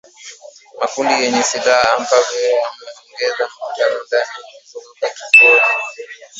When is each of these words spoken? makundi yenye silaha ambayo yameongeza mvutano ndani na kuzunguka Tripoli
makundi 0.79 1.13
yenye 1.23 1.43
silaha 1.43 1.89
ambayo 1.97 2.41
yameongeza 2.51 3.45
mvutano 3.49 4.03
ndani 4.05 4.33
na 4.37 4.59
kuzunguka 4.61 5.07
Tripoli 5.13 5.61